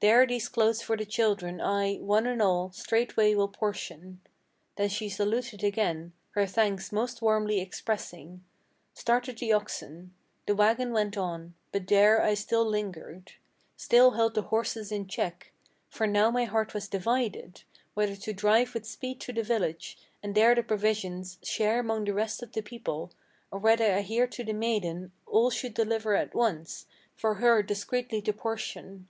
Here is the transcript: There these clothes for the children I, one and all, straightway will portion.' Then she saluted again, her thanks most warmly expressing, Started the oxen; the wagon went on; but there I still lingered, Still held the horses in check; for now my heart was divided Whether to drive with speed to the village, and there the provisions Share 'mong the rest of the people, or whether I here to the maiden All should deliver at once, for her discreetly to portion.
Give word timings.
There 0.00 0.26
these 0.26 0.48
clothes 0.48 0.82
for 0.82 0.96
the 0.96 1.06
children 1.06 1.60
I, 1.60 1.98
one 1.98 2.26
and 2.26 2.42
all, 2.42 2.72
straightway 2.72 3.36
will 3.36 3.46
portion.' 3.46 4.20
Then 4.74 4.88
she 4.88 5.08
saluted 5.08 5.62
again, 5.62 6.14
her 6.30 6.46
thanks 6.46 6.90
most 6.90 7.22
warmly 7.22 7.60
expressing, 7.60 8.42
Started 8.92 9.38
the 9.38 9.52
oxen; 9.52 10.14
the 10.46 10.56
wagon 10.56 10.92
went 10.92 11.16
on; 11.16 11.54
but 11.70 11.86
there 11.86 12.20
I 12.20 12.34
still 12.34 12.64
lingered, 12.66 13.34
Still 13.76 14.10
held 14.10 14.34
the 14.34 14.42
horses 14.42 14.90
in 14.90 15.06
check; 15.06 15.52
for 15.88 16.08
now 16.08 16.28
my 16.32 16.44
heart 16.44 16.74
was 16.74 16.88
divided 16.88 17.62
Whether 17.94 18.16
to 18.16 18.32
drive 18.32 18.74
with 18.74 18.84
speed 18.84 19.20
to 19.20 19.32
the 19.32 19.44
village, 19.44 19.96
and 20.24 20.34
there 20.34 20.56
the 20.56 20.64
provisions 20.64 21.38
Share 21.44 21.84
'mong 21.84 22.04
the 22.04 22.14
rest 22.14 22.42
of 22.42 22.50
the 22.50 22.62
people, 22.62 23.12
or 23.52 23.60
whether 23.60 23.92
I 23.94 24.00
here 24.00 24.26
to 24.26 24.42
the 24.42 24.52
maiden 24.54 25.12
All 25.24 25.50
should 25.50 25.74
deliver 25.74 26.16
at 26.16 26.34
once, 26.34 26.86
for 27.14 27.34
her 27.34 27.62
discreetly 27.62 28.20
to 28.22 28.32
portion. 28.32 29.06